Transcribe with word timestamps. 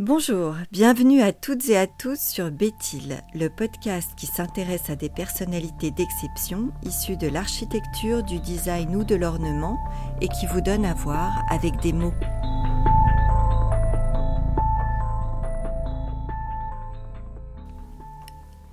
Bonjour, 0.00 0.56
bienvenue 0.72 1.22
à 1.22 1.32
toutes 1.32 1.68
et 1.68 1.76
à 1.76 1.86
tous 1.86 2.18
sur 2.18 2.50
Béthil, 2.50 3.22
le 3.32 3.48
podcast 3.48 4.10
qui 4.16 4.26
s'intéresse 4.26 4.90
à 4.90 4.96
des 4.96 5.08
personnalités 5.08 5.92
d'exception 5.92 6.72
issues 6.82 7.16
de 7.16 7.28
l'architecture, 7.28 8.24
du 8.24 8.40
design 8.40 8.96
ou 8.96 9.04
de 9.04 9.14
l'ornement 9.14 9.78
et 10.20 10.26
qui 10.26 10.46
vous 10.46 10.60
donne 10.60 10.84
à 10.84 10.94
voir 10.94 11.44
avec 11.48 11.80
des 11.80 11.92
mots. 11.92 12.12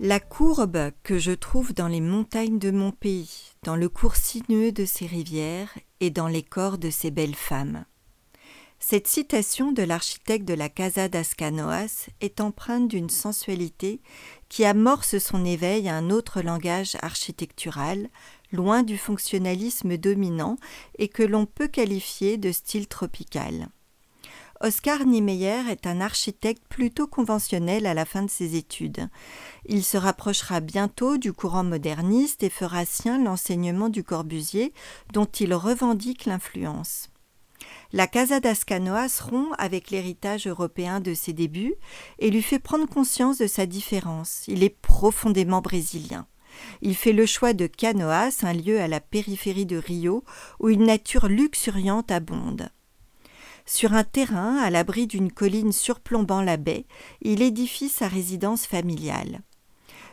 La 0.00 0.20
courbe 0.20 0.90
que 1.02 1.18
je 1.18 1.32
trouve 1.32 1.74
dans 1.74 1.88
les 1.88 2.00
montagnes 2.00 2.58
de 2.58 2.70
mon 2.70 2.92
pays, 2.92 3.52
dans 3.62 3.76
le 3.76 3.90
cours 3.90 4.16
sinueux 4.16 4.72
de 4.72 4.86
ses 4.86 5.04
rivières 5.04 5.76
et 6.00 6.08
dans 6.08 6.28
les 6.28 6.42
corps 6.42 6.78
de 6.78 6.88
ces 6.88 7.10
belles 7.10 7.34
femmes. 7.34 7.84
Cette 8.82 9.06
citation 9.06 9.72
de 9.72 9.82
l'architecte 9.82 10.48
de 10.48 10.54
la 10.54 10.70
Casa 10.70 11.08
das 11.08 11.34
Canoas 11.36 12.08
est 12.22 12.40
empreinte 12.40 12.88
d'une 12.88 13.10
sensualité 13.10 14.00
qui 14.48 14.64
amorce 14.64 15.18
son 15.18 15.44
éveil 15.44 15.88
à 15.88 15.94
un 15.94 16.08
autre 16.08 16.40
langage 16.40 16.96
architectural, 17.02 18.08
loin 18.52 18.82
du 18.82 18.96
fonctionnalisme 18.96 19.98
dominant 19.98 20.56
et 20.98 21.08
que 21.08 21.22
l'on 21.22 21.44
peut 21.44 21.68
qualifier 21.68 22.38
de 22.38 22.50
style 22.50 22.88
tropical. 22.88 23.68
Oscar 24.62 25.04
Niemeyer 25.04 25.70
est 25.70 25.86
un 25.86 26.00
architecte 26.00 26.62
plutôt 26.68 27.06
conventionnel 27.06 27.86
à 27.86 27.94
la 27.94 28.06
fin 28.06 28.22
de 28.22 28.30
ses 28.30 28.56
études. 28.56 29.08
Il 29.66 29.84
se 29.84 29.98
rapprochera 29.98 30.60
bientôt 30.60 31.18
du 31.18 31.34
courant 31.34 31.64
moderniste 31.64 32.42
et 32.42 32.50
fera 32.50 32.86
sien 32.86 33.22
l'enseignement 33.22 33.90
du 33.90 34.02
Corbusier, 34.02 34.72
dont 35.12 35.26
il 35.26 35.54
revendique 35.54 36.24
l'influence. 36.24 37.10
La 37.92 38.06
Casa 38.06 38.40
das 38.40 38.64
Canoas 38.64 39.20
rompt 39.20 39.52
avec 39.58 39.90
l'héritage 39.90 40.46
européen 40.46 41.00
de 41.00 41.14
ses 41.14 41.32
débuts 41.32 41.74
et 42.18 42.30
lui 42.30 42.42
fait 42.42 42.58
prendre 42.58 42.86
conscience 42.86 43.38
de 43.38 43.46
sa 43.46 43.66
différence. 43.66 44.44
Il 44.46 44.62
est 44.62 44.76
profondément 44.80 45.60
brésilien. 45.60 46.26
Il 46.82 46.94
fait 46.94 47.12
le 47.12 47.26
choix 47.26 47.52
de 47.52 47.66
Canoas, 47.66 48.40
un 48.42 48.52
lieu 48.52 48.80
à 48.80 48.88
la 48.88 49.00
périphérie 49.00 49.66
de 49.66 49.76
Rio 49.76 50.24
où 50.58 50.68
une 50.68 50.84
nature 50.84 51.28
luxuriante 51.28 52.10
abonde. 52.10 52.70
Sur 53.66 53.92
un 53.92 54.04
terrain, 54.04 54.56
à 54.56 54.70
l'abri 54.70 55.06
d'une 55.06 55.30
colline 55.30 55.72
surplombant 55.72 56.42
la 56.42 56.56
baie, 56.56 56.86
il 57.22 57.42
édifie 57.42 57.88
sa 57.88 58.08
résidence 58.08 58.66
familiale. 58.66 59.42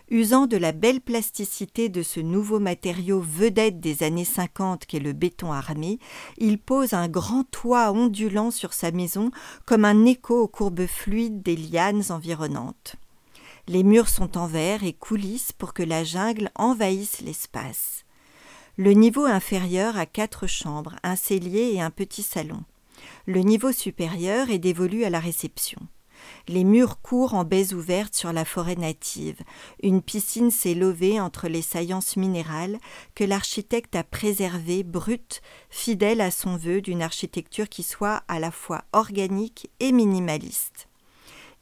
Usant 0.10 0.48
de 0.48 0.56
la 0.56 0.72
belle 0.72 1.02
plasticité 1.02 1.90
de 1.90 2.02
ce 2.02 2.22
nouveau 2.22 2.60
matériau 2.60 3.20
vedette 3.20 3.82
des 3.82 4.04
années 4.04 4.24
50 4.24 4.86
qu'est 4.86 5.02
le 5.02 5.12
béton 5.12 5.52
armé, 5.52 6.00
il 6.38 6.60
pose 6.60 6.94
un 6.94 7.10
grand 7.10 7.44
toit 7.44 7.92
ondulant 7.92 8.50
sur 8.50 8.72
sa 8.72 8.92
maison 8.92 9.32
comme 9.66 9.84
un 9.84 10.06
écho 10.06 10.44
aux 10.44 10.48
courbes 10.48 10.86
fluides 10.86 11.42
des 11.42 11.58
lianes 11.58 12.06
environnantes. 12.10 12.96
Les 13.68 13.84
murs 13.84 14.08
sont 14.08 14.38
en 14.38 14.48
verre 14.48 14.86
et 14.86 14.94
coulissent 14.94 15.52
pour 15.52 15.74
que 15.74 15.84
la 15.84 16.06
jungle 16.06 16.52
envahisse 16.56 17.20
l'espace. 17.20 18.06
Le 18.78 18.94
niveau 18.94 19.26
inférieur 19.26 19.98
a 19.98 20.06
quatre 20.06 20.48
chambres, 20.48 20.96
un 21.04 21.18
cellier 21.18 21.74
et 21.74 21.82
un 21.82 21.92
petit 21.92 22.24
salon. 22.24 22.64
Le 23.26 23.42
niveau 23.42 23.74
supérieur 23.74 24.52
est 24.52 24.60
dévolu 24.60 25.04
à 25.04 25.10
la 25.10 25.20
réception. 25.20 25.82
Les 26.48 26.64
murs 26.64 27.02
courent 27.02 27.34
en 27.34 27.44
baies 27.44 27.74
ouvertes 27.74 28.16
sur 28.16 28.34
la 28.34 28.46
forêt 28.46 28.76
native. 28.76 29.42
Une 29.84 30.02
piscine 30.02 30.52
s'est 30.52 30.74
levée 30.74 31.20
entre 31.20 31.48
les 31.48 31.62
saillances 31.62 32.18
minérales 32.18 32.78
que 33.16 33.24
l'architecte 33.24 33.96
a 33.96 34.04
préservées 34.04 34.84
brutes, 34.84 35.42
fidèles 35.70 36.22
à 36.22 36.32
son 36.32 36.58
vœu 36.58 36.82
d'une 36.82 37.02
architecture 37.02 37.70
qui 37.70 37.84
soit 37.84 38.24
à 38.28 38.40
la 38.40 38.52
fois 38.52 38.84
organique 38.94 39.70
et 39.80 39.92
minimaliste. 39.92 40.88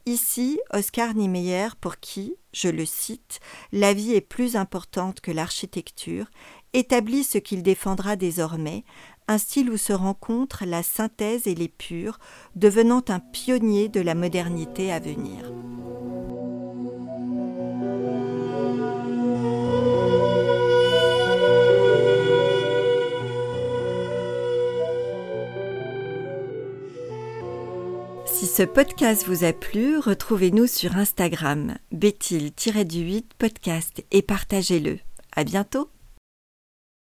Ici, 0.08 0.60
Oscar 0.72 1.14
Niemeyer, 1.14 1.70
pour 1.80 1.98
qui, 1.98 2.36
je 2.52 2.68
le 2.68 2.86
cite, 2.86 3.40
la 3.72 3.92
vie 3.92 4.12
est 4.12 4.20
plus 4.20 4.54
importante 4.54 5.20
que 5.20 5.32
l'architecture, 5.32 6.26
établit 6.74 7.24
ce 7.24 7.38
qu'il 7.38 7.64
défendra 7.64 8.14
désormais, 8.14 8.84
un 9.28 9.38
style 9.38 9.70
où 9.70 9.76
se 9.76 9.92
rencontrent 9.92 10.64
la 10.66 10.82
synthèse 10.82 11.46
et 11.46 11.54
les 11.54 11.68
purs, 11.68 12.18
devenant 12.54 13.02
un 13.08 13.20
pionnier 13.20 13.88
de 13.88 14.00
la 14.00 14.14
modernité 14.14 14.92
à 14.92 15.00
venir. 15.00 15.52
Si 28.26 28.46
ce 28.46 28.62
podcast 28.62 29.26
vous 29.26 29.44
a 29.44 29.52
plu, 29.54 29.98
retrouvez-nous 29.98 30.66
sur 30.66 30.96
Instagram, 30.96 31.78
béthil-du-8 31.90 33.24
podcast 33.38 34.04
et 34.10 34.20
partagez-le. 34.20 34.98
À 35.34 35.42
bientôt! 35.42 35.88